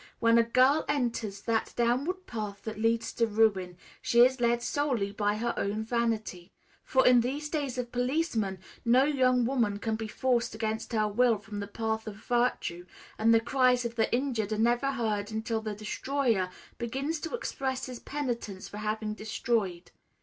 "When 0.17 0.39
a 0.39 0.43
girl 0.43 0.83
enters 0.89 1.41
that 1.41 1.73
downward 1.75 2.25
path 2.25 2.63
that 2.63 2.79
leads 2.79 3.13
to 3.13 3.27
ruin, 3.27 3.77
she 4.01 4.21
is 4.25 4.41
led 4.41 4.63
solely 4.63 5.11
by 5.11 5.35
her 5.35 5.53
own 5.57 5.83
vanity; 5.83 6.51
for 6.83 7.05
in 7.05 7.21
these 7.21 7.49
days 7.49 7.77
of 7.77 7.91
policemen 7.91 8.57
no 8.83 9.03
young 9.03 9.45
woman 9.45 9.77
can 9.77 9.95
be 9.95 10.07
forced 10.07 10.55
against 10.55 10.93
her 10.93 11.07
will 11.07 11.37
from 11.37 11.59
the 11.59 11.67
path 11.67 12.07
of 12.07 12.15
virtue, 12.15 12.87
and 13.19 13.31
the 13.31 13.39
cries 13.39 13.85
of 13.85 13.93
the 13.93 14.11
injured 14.11 14.51
are 14.51 14.57
never 14.57 14.91
heard 14.93 15.31
until 15.31 15.61
the 15.61 15.75
destroyer 15.75 16.49
begins 16.79 17.19
to 17.19 17.35
express 17.35 17.85
his 17.85 17.99
penitence 17.99 18.67
for 18.67 18.77
having 18.77 19.13
destroyed. 19.13 19.91